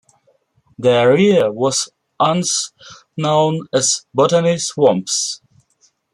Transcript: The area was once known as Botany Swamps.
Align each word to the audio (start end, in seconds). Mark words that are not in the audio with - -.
The 0.79 0.89
area 0.89 1.51
was 1.51 1.87
once 2.19 2.73
known 3.15 3.67
as 3.71 4.07
Botany 4.15 4.57
Swamps. 4.57 5.41